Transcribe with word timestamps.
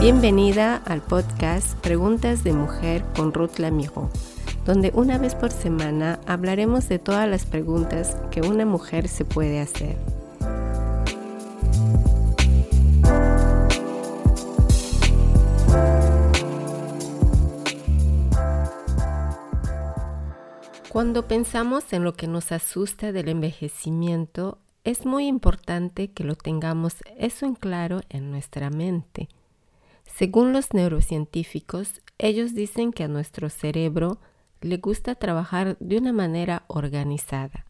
Bienvenida 0.00 0.76
al 0.86 1.02
podcast 1.02 1.78
Preguntas 1.80 2.42
de 2.42 2.54
Mujer 2.54 3.04
con 3.14 3.34
Ruth 3.34 3.58
Lamijo, 3.58 4.08
donde 4.64 4.92
una 4.94 5.18
vez 5.18 5.34
por 5.34 5.52
semana 5.52 6.20
hablaremos 6.26 6.88
de 6.88 6.98
todas 6.98 7.28
las 7.28 7.44
preguntas 7.44 8.16
que 8.30 8.40
una 8.40 8.64
mujer 8.64 9.08
se 9.08 9.26
puede 9.26 9.60
hacer. 9.60 9.98
Cuando 20.88 21.28
pensamos 21.28 21.92
en 21.92 22.04
lo 22.04 22.14
que 22.14 22.26
nos 22.26 22.52
asusta 22.52 23.12
del 23.12 23.28
envejecimiento, 23.28 24.56
es 24.82 25.04
muy 25.04 25.26
importante 25.26 26.10
que 26.10 26.24
lo 26.24 26.36
tengamos 26.36 26.96
eso 27.18 27.44
en 27.44 27.54
claro 27.54 28.00
en 28.08 28.30
nuestra 28.30 28.70
mente. 28.70 29.28
Según 30.14 30.52
los 30.52 30.74
neurocientíficos, 30.74 32.02
ellos 32.18 32.54
dicen 32.54 32.92
que 32.92 33.04
a 33.04 33.08
nuestro 33.08 33.48
cerebro 33.48 34.18
le 34.60 34.76
gusta 34.76 35.14
trabajar 35.14 35.76
de 35.80 35.98
una 35.98 36.12
manera 36.12 36.64
organizada. 36.66 37.66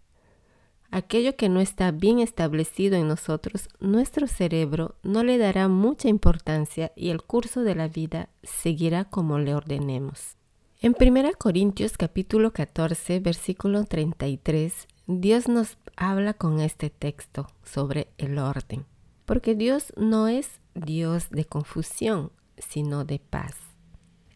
Aquello 0.92 1.36
que 1.36 1.48
no 1.48 1.60
está 1.60 1.92
bien 1.92 2.18
establecido 2.18 2.96
en 2.96 3.06
nosotros, 3.06 3.68
nuestro 3.78 4.26
cerebro 4.26 4.96
no 5.04 5.22
le 5.22 5.38
dará 5.38 5.68
mucha 5.68 6.08
importancia 6.08 6.90
y 6.96 7.10
el 7.10 7.22
curso 7.22 7.62
de 7.62 7.76
la 7.76 7.86
vida 7.86 8.28
seguirá 8.42 9.04
como 9.04 9.38
le 9.38 9.54
ordenemos. 9.54 10.36
En 10.82 10.96
1 10.98 11.30
Corintios 11.38 11.96
capítulo 11.96 12.52
14, 12.52 13.20
versículo 13.20 13.84
33, 13.84 14.88
Dios 15.06 15.46
nos 15.46 15.78
habla 15.94 16.34
con 16.34 16.58
este 16.58 16.90
texto 16.90 17.46
sobre 17.62 18.08
el 18.18 18.38
orden, 18.38 18.84
porque 19.26 19.54
Dios 19.54 19.92
no 19.96 20.26
es 20.26 20.58
Dios 20.74 21.30
de 21.30 21.44
confusión, 21.44 22.32
sino 22.60 23.04
de 23.04 23.18
paz. 23.18 23.56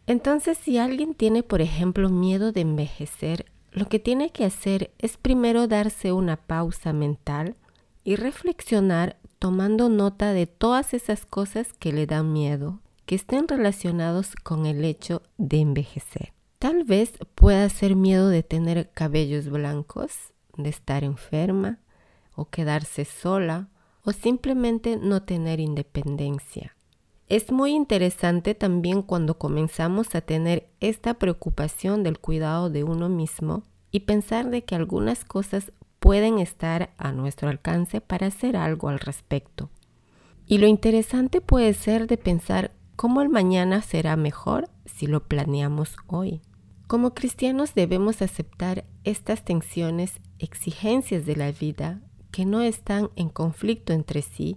Entonces, 0.06 0.58
si 0.58 0.78
alguien 0.78 1.14
tiene, 1.14 1.42
por 1.42 1.60
ejemplo, 1.60 2.10
miedo 2.10 2.52
de 2.52 2.60
envejecer, 2.60 3.46
lo 3.72 3.88
que 3.88 3.98
tiene 3.98 4.30
que 4.30 4.44
hacer 4.44 4.92
es 4.98 5.16
primero 5.16 5.66
darse 5.66 6.12
una 6.12 6.36
pausa 6.36 6.92
mental 6.92 7.56
y 8.04 8.16
reflexionar 8.16 9.16
tomando 9.38 9.88
nota 9.88 10.32
de 10.32 10.46
todas 10.46 10.94
esas 10.94 11.26
cosas 11.26 11.72
que 11.72 11.92
le 11.92 12.06
dan 12.06 12.32
miedo, 12.32 12.80
que 13.06 13.14
estén 13.14 13.48
relacionados 13.48 14.36
con 14.36 14.66
el 14.66 14.84
hecho 14.84 15.22
de 15.38 15.60
envejecer. 15.60 16.32
Tal 16.58 16.84
vez 16.84 17.12
pueda 17.34 17.68
ser 17.68 17.96
miedo 17.96 18.28
de 18.28 18.42
tener 18.42 18.90
cabellos 18.90 19.48
blancos, 19.48 20.32
de 20.56 20.70
estar 20.70 21.04
enferma 21.04 21.78
o 22.34 22.46
quedarse 22.46 23.04
sola 23.04 23.68
o 24.04 24.12
simplemente 24.12 24.96
no 24.96 25.22
tener 25.22 25.60
independencia. 25.60 26.73
Es 27.34 27.50
muy 27.50 27.72
interesante 27.72 28.54
también 28.54 29.02
cuando 29.02 29.38
comenzamos 29.38 30.14
a 30.14 30.20
tener 30.20 30.68
esta 30.78 31.14
preocupación 31.14 32.04
del 32.04 32.20
cuidado 32.20 32.70
de 32.70 32.84
uno 32.84 33.08
mismo 33.08 33.64
y 33.90 34.00
pensar 34.00 34.50
de 34.50 34.62
que 34.62 34.76
algunas 34.76 35.24
cosas 35.24 35.72
pueden 35.98 36.38
estar 36.38 36.94
a 36.96 37.10
nuestro 37.10 37.48
alcance 37.48 38.00
para 38.00 38.28
hacer 38.28 38.56
algo 38.56 38.88
al 38.88 39.00
respecto. 39.00 39.68
Y 40.46 40.58
lo 40.58 40.68
interesante 40.68 41.40
puede 41.40 41.74
ser 41.74 42.06
de 42.06 42.18
pensar 42.18 42.70
cómo 42.94 43.20
el 43.20 43.30
mañana 43.30 43.82
será 43.82 44.14
mejor 44.14 44.68
si 44.84 45.08
lo 45.08 45.24
planeamos 45.24 45.96
hoy. 46.06 46.40
Como 46.86 47.14
cristianos 47.14 47.74
debemos 47.74 48.22
aceptar 48.22 48.84
estas 49.02 49.44
tensiones, 49.44 50.20
exigencias 50.38 51.26
de 51.26 51.34
la 51.34 51.50
vida 51.50 52.00
que 52.30 52.44
no 52.44 52.60
están 52.60 53.10
en 53.16 53.28
conflicto 53.28 53.92
entre 53.92 54.22
sí, 54.22 54.56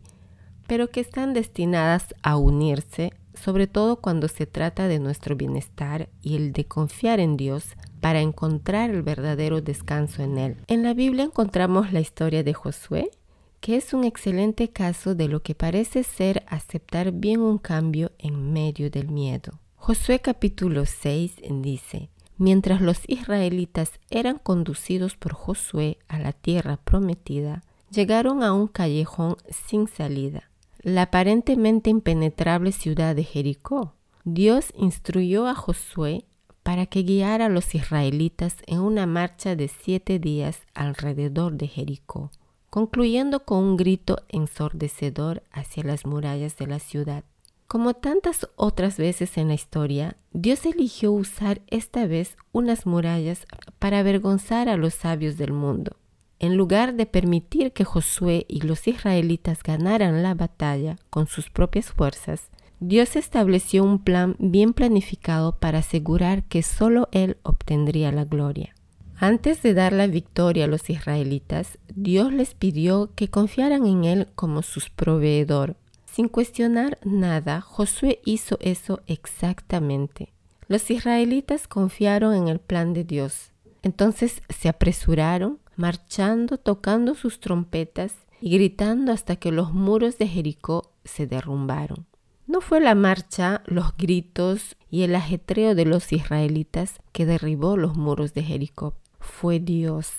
pero 0.67 0.89
que 0.89 0.99
están 0.99 1.33
destinadas 1.33 2.13
a 2.21 2.37
unirse, 2.37 3.13
sobre 3.33 3.67
todo 3.67 3.97
cuando 3.97 4.27
se 4.27 4.45
trata 4.45 4.87
de 4.87 4.99
nuestro 4.99 5.35
bienestar 5.35 6.09
y 6.21 6.35
el 6.35 6.53
de 6.53 6.65
confiar 6.65 7.19
en 7.19 7.37
Dios 7.37 7.75
para 8.01 8.21
encontrar 8.21 8.89
el 8.89 9.01
verdadero 9.01 9.61
descanso 9.61 10.21
en 10.21 10.37
Él. 10.37 10.57
En 10.67 10.83
la 10.83 10.93
Biblia 10.93 11.23
encontramos 11.23 11.93
la 11.93 11.99
historia 11.99 12.43
de 12.43 12.53
Josué, 12.53 13.11
que 13.59 13.75
es 13.75 13.93
un 13.93 14.03
excelente 14.03 14.69
caso 14.69 15.15
de 15.15 15.27
lo 15.27 15.41
que 15.41 15.55
parece 15.55 16.03
ser 16.03 16.43
aceptar 16.47 17.11
bien 17.11 17.41
un 17.41 17.57
cambio 17.57 18.11
en 18.19 18.53
medio 18.53 18.91
del 18.91 19.09
miedo. 19.09 19.59
Josué 19.75 20.19
capítulo 20.19 20.85
6 20.85 21.35
dice, 21.61 22.09
Mientras 22.37 22.81
los 22.81 22.99
israelitas 23.07 23.93
eran 24.11 24.37
conducidos 24.37 25.15
por 25.15 25.33
Josué 25.33 25.97
a 26.07 26.19
la 26.19 26.33
tierra 26.33 26.77
prometida, 26.77 27.63
llegaron 27.89 28.43
a 28.43 28.53
un 28.53 28.67
callejón 28.67 29.37
sin 29.49 29.87
salida, 29.87 30.46
la 30.87 31.01
aparentemente 31.01 31.89
impenetrable 31.89 32.71
ciudad 32.71 33.13
de 33.13 33.25
Jericó. 33.25 33.95
Dios 34.23 34.71
instruyó 34.73 35.45
a 35.45 35.53
Josué 35.53 36.23
para 36.63 36.85
que 36.85 37.03
guiara 37.03 37.47
a 37.47 37.49
los 37.49 37.75
israelitas 37.75 38.55
en 38.67 38.79
una 38.79 39.05
marcha 39.05 39.57
de 39.57 39.67
siete 39.67 40.17
días 40.17 40.61
alrededor 40.73 41.57
de 41.57 41.67
Jericó, 41.67 42.31
concluyendo 42.69 43.43
con 43.43 43.65
un 43.65 43.75
grito 43.75 44.23
ensordecedor 44.29 45.43
hacia 45.51 45.83
las 45.83 46.05
murallas 46.05 46.55
de 46.55 46.67
la 46.67 46.79
ciudad. 46.79 47.25
Como 47.67 47.93
tantas 47.93 48.47
otras 48.55 48.95
veces 48.95 49.37
en 49.37 49.49
la 49.49 49.55
historia, 49.55 50.15
Dios 50.31 50.65
eligió 50.65 51.11
usar 51.11 51.61
esta 51.67 52.07
vez 52.07 52.37
unas 52.53 52.85
murallas 52.85 53.45
para 53.77 53.99
avergonzar 53.99 54.69
a 54.69 54.77
los 54.77 54.93
sabios 54.93 55.35
del 55.35 55.51
mundo. 55.51 55.97
En 56.39 56.55
lugar 56.55 56.95
de 56.95 57.05
permitir 57.05 57.71
que 57.71 57.83
Josué 57.83 58.45
y 58.47 58.61
los 58.61 58.87
israelitas 58.87 59.63
ganaran 59.63 60.21
la 60.23 60.33
batalla 60.33 60.97
con 61.09 61.27
sus 61.27 61.49
propias 61.49 61.87
fuerzas, 61.87 62.49
Dios 62.79 63.15
estableció 63.15 63.83
un 63.83 64.03
plan 64.03 64.35
bien 64.37 64.73
planificado 64.73 65.57
para 65.57 65.79
asegurar 65.79 66.43
que 66.43 66.61
solo 66.61 67.09
Él 67.11 67.37
obtendría 67.43 68.11
la 68.11 68.25
gloria. 68.25 68.75
Antes 69.19 69.63
de 69.63 69.73
dar 69.73 69.93
la 69.93 70.05
victoria 70.05 70.65
a 70.65 70.67
los 70.67 70.89
israelitas, 70.91 71.79
Dios 71.95 72.31
les 72.31 72.53
pidió 72.53 73.11
que 73.15 73.29
confiaran 73.29 73.87
en 73.87 74.03
Él 74.03 74.27
como 74.35 74.61
sus 74.61 74.91
proveedor 74.91 75.75
sin 76.17 76.29
cuestionar 76.29 76.97
nada, 77.03 77.61
Josué 77.61 78.21
hizo 78.25 78.57
eso 78.59 79.01
exactamente. 79.05 80.33
Los 80.67 80.89
israelitas 80.89 81.67
confiaron 81.67 82.33
en 82.33 82.47
el 82.47 82.59
plan 82.59 82.95
de 82.95 83.03
Dios. 83.03 83.51
Entonces 83.83 84.41
se 84.49 84.67
apresuraron, 84.67 85.59
marchando, 85.77 86.57
tocando 86.57 87.15
sus 87.15 87.39
trompetas 87.39 88.13
y 88.41 88.51
gritando 88.51 89.11
hasta 89.11 89.35
que 89.37 89.51
los 89.51 89.73
muros 89.73 90.17
de 90.17 90.27
Jericó 90.27 90.91
se 91.05 91.27
derrumbaron. 91.27 92.05
No 92.45 92.61
fue 92.61 92.79
la 92.79 92.95
marcha, 92.95 93.61
los 93.65 93.95
gritos 93.97 94.75
y 94.89 95.03
el 95.03 95.15
ajetreo 95.15 95.75
de 95.75 95.85
los 95.85 96.11
israelitas 96.13 96.99
que 97.11 97.25
derribó 97.25 97.77
los 97.77 97.95
muros 97.97 98.33
de 98.33 98.43
Jericó. 98.43 98.95
Fue 99.19 99.59
Dios. 99.59 100.11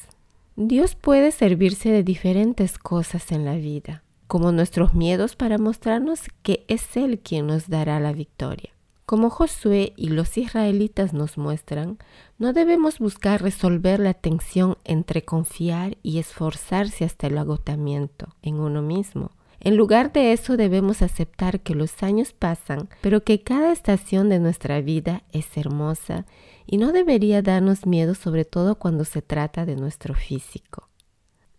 Dios 0.57 0.95
puede 0.95 1.33
servirse 1.33 1.91
de 1.91 2.03
diferentes 2.03 2.79
cosas 2.79 3.33
en 3.33 3.45
la 3.45 3.57
vida 3.57 4.03
como 4.29 4.53
nuestros 4.53 4.95
miedos 4.95 5.35
para 5.35 5.59
mostrarnos 5.59 6.21
que 6.43 6.65
es 6.69 6.97
Él 6.97 7.19
quien 7.19 7.49
nos 7.49 7.69
dará 7.69 7.99
la 7.99 8.13
victoria. 8.13 8.71
Como 9.09 9.31
Josué 9.31 9.95
y 9.97 10.11
los 10.11 10.37
israelitas 10.37 11.15
nos 11.15 11.39
muestran, 11.39 11.97
no 12.37 12.53
debemos 12.53 12.99
buscar 12.99 13.41
resolver 13.41 14.01
la 14.01 14.13
tensión 14.13 14.77
entre 14.85 15.25
confiar 15.25 15.97
y 16.03 16.19
esforzarse 16.19 17.07
hasta 17.07 17.29
el 17.29 17.39
agotamiento 17.39 18.29
en 18.43 18.57
uno 18.57 18.83
mismo. 18.83 19.31
En 19.61 19.79
lugar 19.79 20.13
de 20.13 20.35
eso 20.35 20.59
debemos 20.59 21.01
aceptar 21.01 21.61
que 21.61 21.75
los 21.75 22.03
años 22.03 22.35
pasan, 22.35 22.91
pero 23.01 23.25
que 23.25 23.41
cada 23.41 23.73
estación 23.73 24.29
de 24.29 24.41
nuestra 24.41 24.83
vida 24.83 25.23
es 25.33 25.57
hermosa 25.57 26.27
y 26.67 26.77
no 26.77 26.93
debería 26.93 27.41
darnos 27.41 27.87
miedo 27.87 28.15
sobre 28.15 28.44
todo 28.44 28.75
cuando 28.75 29.06
se 29.06 29.23
trata 29.23 29.65
de 29.65 29.77
nuestro 29.77 30.12
físico. 30.12 30.91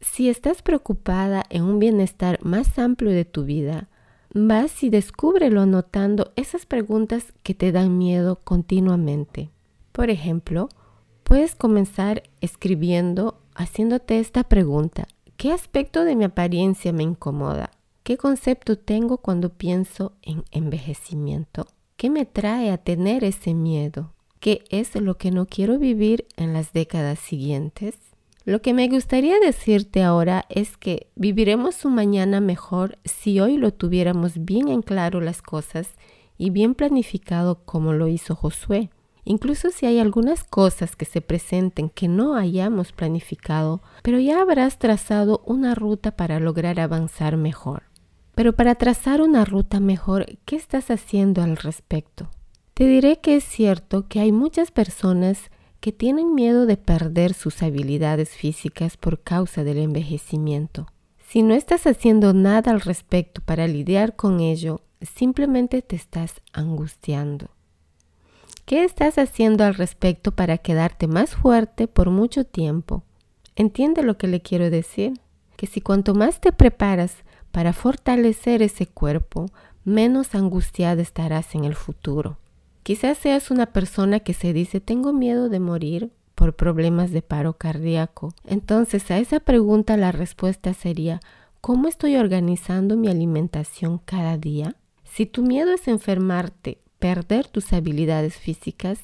Si 0.01 0.29
estás 0.29 0.61
preocupada 0.61 1.43
en 1.49 1.63
un 1.63 1.79
bienestar 1.79 2.37
más 2.43 2.77
amplio 2.77 3.09
de 3.09 3.25
tu 3.25 3.43
vida, 3.43 3.89
vas 4.33 4.83
y 4.83 4.89
descúbrelo 4.89 5.61
anotando 5.61 6.31
esas 6.35 6.65
preguntas 6.65 7.33
que 7.43 7.53
te 7.53 7.71
dan 7.71 7.97
miedo 7.97 8.39
continuamente. 8.43 9.49
Por 9.91 10.09
ejemplo, 10.09 10.69
puedes 11.23 11.55
comenzar 11.55 12.23
escribiendo 12.41 13.41
haciéndote 13.55 14.19
esta 14.19 14.43
pregunta. 14.43 15.07
¿Qué 15.37 15.51
aspecto 15.51 16.03
de 16.03 16.15
mi 16.15 16.25
apariencia 16.25 16.93
me 16.93 17.03
incomoda? 17.03 17.71
¿Qué 18.03 18.17
concepto 18.17 18.77
tengo 18.77 19.17
cuando 19.17 19.49
pienso 19.49 20.13
en 20.21 20.43
envejecimiento? 20.51 21.67
¿Qué 21.97 22.09
me 22.09 22.25
trae 22.25 22.71
a 22.71 22.77
tener 22.77 23.23
ese 23.23 23.53
miedo? 23.53 24.13
¿Qué 24.39 24.63
es 24.69 24.95
lo 24.95 25.17
que 25.17 25.31
no 25.31 25.45
quiero 25.45 25.77
vivir 25.77 26.25
en 26.37 26.53
las 26.53 26.71
décadas 26.71 27.19
siguientes? 27.19 27.97
Lo 28.45 28.61
que 28.61 28.73
me 28.73 28.87
gustaría 28.87 29.39
decirte 29.39 30.01
ahora 30.01 30.45
es 30.49 30.77
que 30.77 31.07
viviremos 31.15 31.85
un 31.85 31.95
mañana 31.95 32.39
mejor 32.39 32.97
si 33.03 33.39
hoy 33.39 33.57
lo 33.57 33.73
tuviéramos 33.73 34.45
bien 34.45 34.69
en 34.69 34.81
claro 34.81 35.19
las 35.21 35.41
cosas 35.41 35.95
y 36.37 36.49
bien 36.49 36.73
planificado 36.73 37.63
como 37.65 37.93
lo 37.93 38.07
hizo 38.07 38.35
Josué. 38.35 38.89
Incluso 39.25 39.69
si 39.69 39.85
hay 39.85 39.99
algunas 39.99 40.43
cosas 40.43 40.95
que 40.95 41.05
se 41.05 41.21
presenten 41.21 41.89
que 41.89 42.07
no 42.07 42.35
hayamos 42.35 42.93
planificado, 42.93 43.81
pero 44.01 44.17
ya 44.17 44.41
habrás 44.41 44.79
trazado 44.79 45.43
una 45.45 45.75
ruta 45.75 46.15
para 46.15 46.39
lograr 46.39 46.79
avanzar 46.79 47.37
mejor. 47.37 47.83
Pero 48.33 48.53
para 48.53 48.75
trazar 48.75 49.21
una 49.21 49.43
ruta 49.43 49.81
mejor, 49.81 50.25
¿qué 50.45 50.55
estás 50.55 50.89
haciendo 50.89 51.43
al 51.43 51.57
respecto? 51.57 52.31
Te 52.73 52.87
diré 52.87 53.19
que 53.19 53.35
es 53.35 53.43
cierto 53.43 54.07
que 54.07 54.21
hay 54.21 54.31
muchas 54.31 54.71
personas 54.71 55.51
que 55.79 55.91
tienen 55.91 56.35
miedo 56.35 56.65
de 56.65 56.77
perder 56.77 57.33
sus 57.33 57.63
habilidades 57.63 58.29
físicas 58.29 58.97
por 58.97 59.21
causa 59.21 59.63
del 59.63 59.77
envejecimiento. 59.77 60.87
Si 61.27 61.41
no 61.41 61.53
estás 61.53 61.87
haciendo 61.87 62.33
nada 62.33 62.71
al 62.71 62.81
respecto 62.81 63.41
para 63.41 63.67
lidiar 63.67 64.15
con 64.15 64.39
ello, 64.39 64.81
simplemente 65.01 65.81
te 65.81 65.95
estás 65.95 66.41
angustiando. 66.53 67.49
¿Qué 68.65 68.83
estás 68.83 69.17
haciendo 69.17 69.63
al 69.63 69.75
respecto 69.75 70.31
para 70.31 70.57
quedarte 70.57 71.07
más 71.07 71.35
fuerte 71.35 71.87
por 71.87 72.09
mucho 72.09 72.43
tiempo? 72.43 73.03
¿Entiende 73.55 74.03
lo 74.03 74.17
que 74.17 74.27
le 74.27 74.41
quiero 74.41 74.69
decir? 74.69 75.13
Que 75.55 75.65
si 75.65 75.81
cuanto 75.81 76.13
más 76.13 76.39
te 76.39 76.51
preparas 76.51 77.15
para 77.51 77.73
fortalecer 77.73 78.61
ese 78.61 78.85
cuerpo, 78.85 79.47
menos 79.83 80.35
angustiada 80.35 81.01
estarás 81.01 81.55
en 81.55 81.63
el 81.63 81.75
futuro. 81.75 82.37
Quizás 82.83 83.17
seas 83.17 83.51
una 83.51 83.67
persona 83.67 84.19
que 84.19 84.33
se 84.33 84.53
dice 84.53 84.79
tengo 84.79 85.13
miedo 85.13 85.49
de 85.49 85.59
morir 85.59 86.11
por 86.35 86.55
problemas 86.55 87.11
de 87.11 87.21
paro 87.21 87.53
cardíaco. 87.53 88.33
Entonces 88.45 89.11
a 89.11 89.17
esa 89.17 89.39
pregunta 89.39 89.97
la 89.97 90.11
respuesta 90.11 90.73
sería 90.73 91.19
¿cómo 91.61 91.87
estoy 91.87 92.15
organizando 92.15 92.95
mi 92.95 93.09
alimentación 93.09 93.99
cada 93.99 94.37
día? 94.37 94.75
Si 95.03 95.25
tu 95.25 95.43
miedo 95.43 95.73
es 95.73 95.87
enfermarte, 95.87 96.79
perder 96.99 97.47
tus 97.47 97.73
habilidades 97.73 98.35
físicas, 98.35 98.99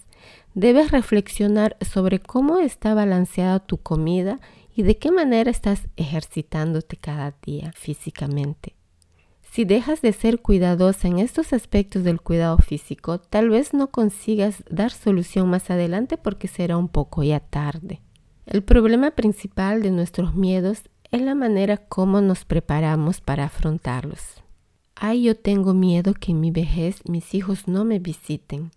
debes 0.53 0.91
reflexionar 0.91 1.75
sobre 1.81 2.19
cómo 2.19 2.59
está 2.59 2.93
balanceada 2.93 3.59
tu 3.59 3.77
comida 3.77 4.39
y 4.75 4.83
de 4.83 4.97
qué 4.97 5.11
manera 5.11 5.51
estás 5.51 5.87
ejercitándote 5.95 6.97
cada 6.97 7.35
día 7.45 7.71
físicamente. 7.73 8.75
Si 9.55 9.63
dejas 9.63 10.01
de 10.01 10.11
ser 10.11 10.41
cuidadosa 10.41 11.07
en 11.07 11.17
estos 11.17 11.53
aspectos 11.53 12.03
del 12.03 12.19
cuidado 12.19 12.57
físico, 12.57 13.19
tal 13.19 13.49
vez 13.49 13.73
no 13.73 13.89
consigas 13.89 14.65
dar 14.69 14.91
solución 14.91 15.49
más 15.49 15.71
adelante 15.71 16.17
porque 16.17 16.49
será 16.49 16.75
un 16.75 16.89
poco 16.89 17.23
ya 17.23 17.39
tarde. 17.39 18.01
El 18.45 18.63
problema 18.63 19.11
principal 19.11 19.81
de 19.81 19.91
nuestros 19.91 20.35
miedos 20.35 20.89
es 21.09 21.21
la 21.21 21.35
manera 21.35 21.77
como 21.77 22.19
nos 22.19 22.43
preparamos 22.43 23.21
para 23.21 23.45
afrontarlos. 23.45 24.43
Ay, 24.93 25.23
yo 25.23 25.37
tengo 25.37 25.73
miedo 25.73 26.13
que 26.15 26.33
en 26.33 26.41
mi 26.41 26.51
vejez 26.51 26.99
mis 27.07 27.33
hijos 27.33 27.65
no 27.65 27.85
me 27.85 27.99
visiten, 27.99 28.71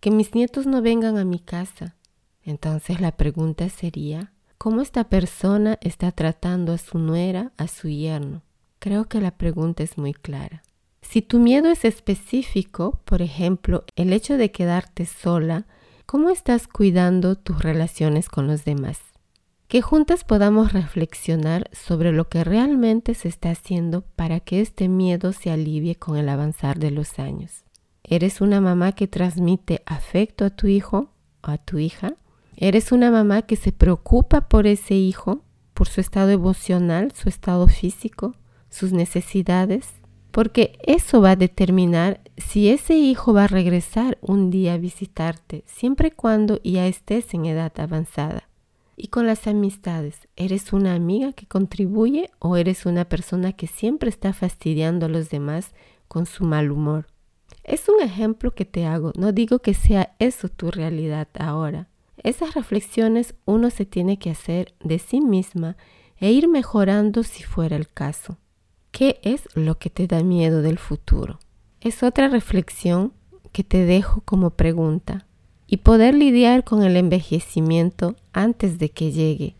que 0.00 0.10
mis 0.10 0.34
nietos 0.34 0.66
no 0.66 0.80
vengan 0.80 1.18
a 1.18 1.26
mi 1.26 1.40
casa. 1.40 1.96
Entonces 2.42 3.02
la 3.02 3.18
pregunta 3.18 3.68
sería, 3.68 4.32
¿cómo 4.56 4.80
esta 4.80 5.10
persona 5.10 5.76
está 5.82 6.10
tratando 6.10 6.72
a 6.72 6.78
su 6.78 6.98
nuera, 6.98 7.52
a 7.58 7.68
su 7.68 7.90
yerno? 7.90 8.40
Creo 8.82 9.04
que 9.04 9.20
la 9.20 9.30
pregunta 9.30 9.84
es 9.84 9.96
muy 9.96 10.12
clara. 10.12 10.64
Si 11.02 11.22
tu 11.22 11.38
miedo 11.38 11.70
es 11.70 11.84
específico, 11.84 13.00
por 13.04 13.22
ejemplo, 13.22 13.84
el 13.94 14.12
hecho 14.12 14.36
de 14.36 14.50
quedarte 14.50 15.06
sola, 15.06 15.66
¿cómo 16.04 16.30
estás 16.30 16.66
cuidando 16.66 17.36
tus 17.36 17.62
relaciones 17.62 18.28
con 18.28 18.48
los 18.48 18.64
demás? 18.64 18.98
que 19.68 19.82
juntas 19.82 20.24
podamos 20.24 20.72
reflexionar 20.72 21.70
sobre 21.72 22.10
lo 22.10 22.28
que 22.28 22.42
realmente 22.42 23.14
se 23.14 23.28
está 23.28 23.50
haciendo 23.50 24.02
para 24.16 24.40
que 24.40 24.60
este 24.60 24.88
miedo 24.88 25.32
se 25.32 25.52
alivie 25.52 25.94
con 25.94 26.16
el 26.16 26.28
avanzar 26.28 26.80
de 26.80 26.90
los 26.90 27.20
años. 27.20 27.62
¿Eres 28.02 28.40
una 28.40 28.60
mamá 28.60 28.92
que 28.92 29.06
transmite 29.06 29.82
afecto 29.86 30.44
a 30.44 30.50
tu 30.50 30.66
hijo 30.66 31.08
o 31.42 31.50
a 31.50 31.56
tu 31.56 31.78
hija? 31.78 32.16
¿Eres 32.56 32.90
una 32.90 33.12
mamá 33.12 33.42
que 33.42 33.54
se 33.54 33.70
preocupa 33.70 34.48
por 34.48 34.66
ese 34.66 34.94
hijo, 34.94 35.44
por 35.72 35.88
su 35.88 36.00
estado 36.00 36.30
emocional, 36.30 37.12
su 37.12 37.28
estado 37.28 37.68
físico, 37.68 38.34
sus 38.72 38.92
necesidades? 38.92 39.88
Porque 40.32 40.78
eso 40.82 41.20
va 41.20 41.32
a 41.32 41.36
determinar 41.36 42.20
si 42.38 42.70
ese 42.70 42.96
hijo 42.96 43.34
va 43.34 43.44
a 43.44 43.48
regresar 43.48 44.18
un 44.22 44.50
día 44.50 44.74
a 44.74 44.78
visitarte, 44.78 45.62
siempre 45.66 46.08
y 46.08 46.12
cuando 46.12 46.60
ya 46.64 46.86
estés 46.86 47.34
en 47.34 47.44
edad 47.44 47.72
avanzada. 47.78 48.48
Y 48.96 49.08
con 49.08 49.26
las 49.26 49.46
amistades, 49.46 50.28
¿eres 50.36 50.72
una 50.72 50.94
amiga 50.94 51.32
que 51.32 51.46
contribuye 51.46 52.30
o 52.38 52.56
eres 52.56 52.86
una 52.86 53.04
persona 53.04 53.52
que 53.52 53.66
siempre 53.66 54.08
está 54.08 54.32
fastidiando 54.32 55.06
a 55.06 55.08
los 55.08 55.28
demás 55.28 55.74
con 56.08 56.24
su 56.26 56.44
mal 56.44 56.70
humor? 56.70 57.06
Es 57.64 57.88
un 57.88 58.00
ejemplo 58.00 58.54
que 58.54 58.64
te 58.64 58.86
hago, 58.86 59.12
no 59.16 59.32
digo 59.32 59.58
que 59.60 59.74
sea 59.74 60.14
eso 60.18 60.48
tu 60.48 60.70
realidad 60.70 61.28
ahora. 61.38 61.88
Esas 62.16 62.54
reflexiones 62.54 63.34
uno 63.44 63.70
se 63.70 63.84
tiene 63.84 64.18
que 64.18 64.30
hacer 64.30 64.74
de 64.82 64.98
sí 64.98 65.20
misma 65.20 65.76
e 66.18 66.30
ir 66.30 66.48
mejorando 66.48 67.22
si 67.22 67.42
fuera 67.42 67.76
el 67.76 67.88
caso. 67.88 68.38
¿Qué 68.92 69.20
es 69.22 69.48
lo 69.54 69.78
que 69.78 69.88
te 69.88 70.06
da 70.06 70.22
miedo 70.22 70.60
del 70.60 70.78
futuro? 70.78 71.38
Es 71.80 72.02
otra 72.02 72.28
reflexión 72.28 73.14
que 73.50 73.64
te 73.64 73.86
dejo 73.86 74.20
como 74.26 74.50
pregunta 74.50 75.24
y 75.66 75.78
poder 75.78 76.14
lidiar 76.14 76.62
con 76.62 76.82
el 76.82 76.98
envejecimiento 76.98 78.16
antes 78.34 78.78
de 78.78 78.90
que 78.90 79.10
llegue 79.10 79.56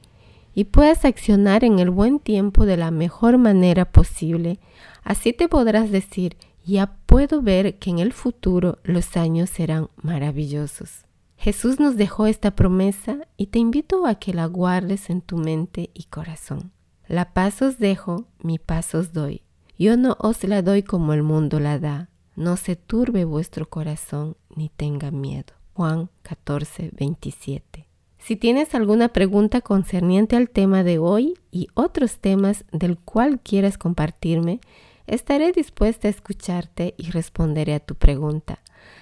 y 0.54 0.64
puedas 0.64 1.06
accionar 1.06 1.64
en 1.64 1.78
el 1.78 1.88
buen 1.88 2.18
tiempo 2.18 2.66
de 2.66 2.76
la 2.76 2.90
mejor 2.90 3.38
manera 3.38 3.86
posible, 3.86 4.58
así 5.02 5.32
te 5.32 5.48
podrás 5.48 5.90
decir, 5.90 6.36
ya 6.66 6.94
puedo 7.06 7.40
ver 7.40 7.78
que 7.78 7.88
en 7.88 8.00
el 8.00 8.12
futuro 8.12 8.80
los 8.84 9.16
años 9.16 9.48
serán 9.48 9.88
maravillosos. 9.96 11.06
Jesús 11.38 11.80
nos 11.80 11.96
dejó 11.96 12.26
esta 12.26 12.50
promesa 12.50 13.16
y 13.38 13.46
te 13.46 13.58
invito 13.58 14.04
a 14.06 14.16
que 14.16 14.34
la 14.34 14.44
guardes 14.44 15.08
en 15.08 15.22
tu 15.22 15.38
mente 15.38 15.88
y 15.94 16.04
corazón. 16.04 16.70
La 17.12 17.34
paz 17.34 17.60
os 17.60 17.78
dejo, 17.78 18.24
mi 18.42 18.58
paz 18.58 18.94
os 18.94 19.12
doy. 19.12 19.42
Yo 19.78 19.98
no 19.98 20.16
os 20.18 20.44
la 20.44 20.62
doy 20.62 20.82
como 20.82 21.12
el 21.12 21.22
mundo 21.22 21.60
la 21.60 21.78
da. 21.78 22.08
No 22.36 22.56
se 22.56 22.74
turbe 22.74 23.26
vuestro 23.26 23.68
corazón 23.68 24.38
ni 24.56 24.70
tenga 24.70 25.10
miedo. 25.10 25.52
Juan 25.74 26.08
14, 26.22 26.88
27. 26.94 27.86
Si 28.16 28.36
tienes 28.36 28.74
alguna 28.74 29.08
pregunta 29.08 29.60
concerniente 29.60 30.36
al 30.36 30.48
tema 30.48 30.84
de 30.84 30.98
hoy 30.98 31.34
y 31.50 31.68
otros 31.74 32.18
temas 32.18 32.64
del 32.72 32.96
cual 32.96 33.40
quieras 33.40 33.76
compartirme, 33.76 34.60
estaré 35.06 35.52
dispuesta 35.52 36.08
a 36.08 36.12
escucharte 36.12 36.94
y 36.96 37.10
responderé 37.10 37.74
a 37.74 37.80
tu 37.80 37.94
pregunta. 37.94 38.60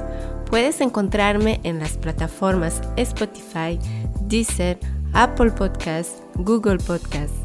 Puedes 0.48 0.80
encontrarme 0.80 1.60
en 1.62 1.78
las 1.78 1.98
plataformas 1.98 2.80
Spotify, 2.96 3.78
Deezer, 4.22 4.78
Apple 5.12 5.50
Podcasts, 5.50 6.22
Google 6.36 6.78
Podcasts. 6.78 7.36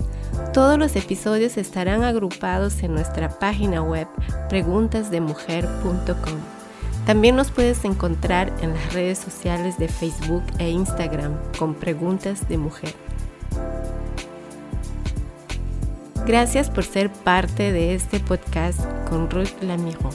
Todos 0.53 0.79
los 0.79 0.95
episodios 0.95 1.57
estarán 1.57 2.05
agrupados 2.05 2.81
en 2.81 2.93
nuestra 2.93 3.27
página 3.27 3.83
web 3.83 4.07
preguntasdemujer.com. 4.47 6.58
También 7.05 7.35
nos 7.35 7.51
puedes 7.51 7.83
encontrar 7.85 8.53
en 8.61 8.73
las 8.73 8.93
redes 8.93 9.17
sociales 9.17 9.77
de 9.77 9.87
Facebook 9.87 10.43
e 10.59 10.69
Instagram 10.69 11.37
con 11.57 11.73
Preguntas 11.73 12.47
de 12.47 12.57
Mujer. 12.57 12.93
Gracias 16.25 16.69
por 16.69 16.83
ser 16.83 17.11
parte 17.11 17.71
de 17.71 17.95
este 17.95 18.19
podcast 18.19 18.81
con 19.09 19.29
Ruth 19.29 19.61
Lamijo. 19.61 20.11